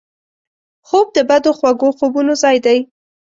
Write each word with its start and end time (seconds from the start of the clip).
خوب 0.87 1.07
د 1.17 1.17
بدو 1.29 1.51
خوږو 1.57 1.89
خوبونو 1.97 2.33
ځای 2.43 2.57
دی 2.65 2.79